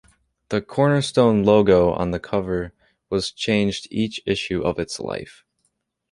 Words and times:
The 0.49 0.63
"Cornerstone" 0.63 1.43
logo 1.43 1.91
on 1.91 2.09
the 2.09 2.19
cover 2.19 2.73
was 3.11 3.31
changed 3.31 3.87
each 3.91 4.19
issue 4.25 4.63
of 4.63 4.79
its 4.79 4.99
life. 4.99 5.43